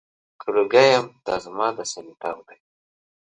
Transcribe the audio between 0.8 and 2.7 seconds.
یم، دا زما د سینې تاو دی.